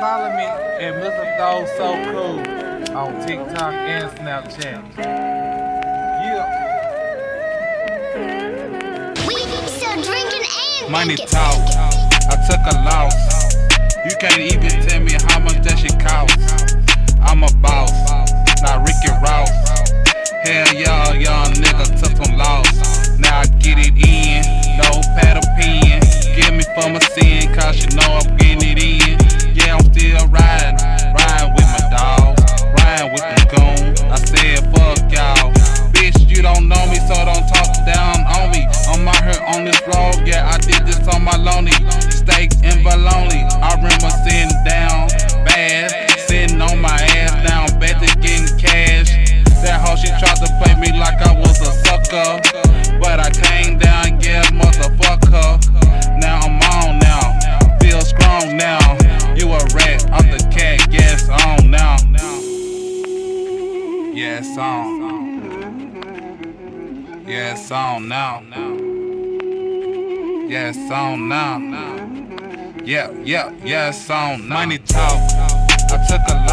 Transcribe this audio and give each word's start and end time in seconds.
follow 0.00 0.30
me 0.36 0.44
at 0.44 0.94
Mr. 1.02 1.26
Throw 1.36 1.66
So 1.76 1.98
Cool 2.12 2.38
on 2.96 3.26
TikTok 3.26 3.74
and 3.74 4.08
Snapchat. 4.16 4.82
Yeah. 6.22 6.46
We 9.26 9.34
still 9.66 10.02
drinking 10.02 10.46
and 10.46 10.92
Money 10.92 11.16
talk. 11.16 11.58
I 12.30 12.36
took 12.46 12.62
a 12.70 12.74
loss. 12.86 13.18
You 14.06 14.14
can't 14.20 14.38
even 14.38 14.70
tell 14.86 15.00
me 15.00 15.12
how 15.12 15.40
much 15.40 15.58
that 15.66 15.78
shit 15.78 15.98
cost. 15.98 16.38
I'm 17.20 17.42
a 17.42 17.50
boss, 17.60 17.90
not 18.62 18.86
Ricky 18.86 19.10
Ross. 19.20 19.50
Hell 20.44 20.74
yeah, 20.74 21.12
young 21.14 21.52
nigga 21.58 21.86
took 22.00 22.14
some 22.24 22.36
loss. 22.36 23.18
Now 23.18 23.40
I 23.40 23.46
get 23.58 23.78
it 23.78 23.98
in, 23.98 24.44
no 24.78 25.02
pad 25.18 25.38
or 25.38 25.48
pen. 25.58 26.00
Give 26.36 26.54
me 26.54 26.62
for 26.76 26.88
my 26.88 27.00
sin, 27.00 27.52
cause 27.52 27.84
you 27.84 27.90
know 27.96 28.20
I'm 28.22 28.36
getting 28.36 28.47
sucker. 52.08 52.40
But 53.00 53.20
I 53.20 53.30
came 53.30 53.78
down, 53.78 54.20
yeah, 54.20 54.42
motherfucker. 54.44 55.58
Now 56.20 56.40
I'm 56.40 56.60
on 56.74 56.98
now, 56.98 57.78
feel 57.80 58.00
strong 58.00 58.56
now. 58.56 58.96
You 59.34 59.52
a 59.52 59.58
rat, 59.74 60.10
I'm 60.10 60.30
the 60.30 60.38
cat, 60.50 60.86
yes, 60.90 61.28
on 61.28 61.70
now. 61.70 61.96
Yes, 64.14 64.58
on. 64.58 64.98
Yes, 67.26 67.70
on 67.70 68.08
now. 68.08 68.42
Yes, 70.48 70.90
on 70.90 71.28
now. 71.28 71.58
Yeah, 72.84 73.10
yeah, 73.22 73.52
yes, 73.62 74.10
on 74.10 74.48
now. 74.48 74.54
Money 74.54 74.78
talk. 74.78 75.20
I 75.90 76.06
took 76.08 76.20
a 76.28 76.47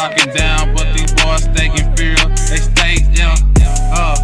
talking 0.00 0.32
down, 0.32 0.74
but 0.74 0.86
these 0.96 1.12
boys 1.12 1.44
in 1.44 1.94
fear. 1.94 2.16
They 2.48 2.56
stay, 2.56 2.96
yeah, 3.12 3.36
uh, 3.92 4.16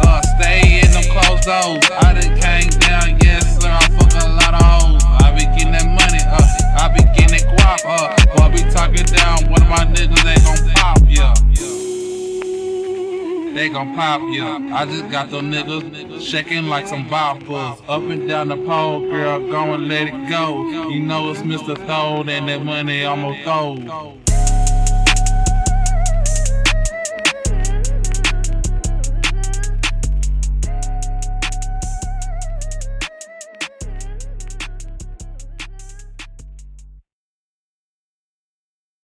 uh, 0.00 0.22
stay 0.40 0.80
in 0.80 0.90
them 0.92 1.04
closed 1.12 1.44
doors. 1.44 1.84
I 2.00 2.16
done 2.16 2.32
came 2.40 2.70
down, 2.80 3.18
yes, 3.20 3.60
sir. 3.60 3.68
I 3.68 3.84
fuck 3.92 4.12
a 4.24 4.28
lot 4.40 4.54
of 4.54 4.62
hoes. 4.64 5.02
I 5.04 5.32
be 5.36 5.44
getting 5.52 5.72
that 5.72 5.84
money, 5.84 6.22
uh, 6.24 6.80
I 6.80 6.88
be 6.96 7.02
getting 7.12 7.36
that 7.36 7.44
guap, 7.58 7.84
uh. 7.84 8.48
Boy, 8.48 8.56
be 8.56 8.70
talking 8.72 9.04
down, 9.04 9.50
one 9.50 9.60
of 9.60 9.68
my 9.68 9.84
niggas, 9.84 10.22
they 10.24 10.38
gon' 10.46 10.62
pop, 10.74 10.98
yeah. 11.06 11.34
They 13.54 13.68
gon' 13.68 13.94
pop, 13.94 14.22
yeah. 14.32 14.74
I 14.74 14.86
just 14.86 15.10
got 15.10 15.30
them 15.30 15.52
niggas 15.52 16.22
shaking 16.22 16.68
like 16.68 16.86
some 16.86 17.06
boppers. 17.06 17.82
Up 17.86 18.00
and 18.00 18.26
down 18.26 18.48
the 18.48 18.56
pole, 18.56 19.00
girl, 19.00 19.40
go 19.50 19.74
and 19.74 19.88
let 19.88 20.08
it 20.08 20.30
go. 20.30 20.88
You 20.88 21.00
know 21.00 21.30
it's 21.30 21.40
Mr. 21.40 21.76
Thode 21.86 22.30
and 22.30 22.48
that 22.48 22.64
money 22.64 23.04
almost 23.04 23.42
throw. 23.42 24.16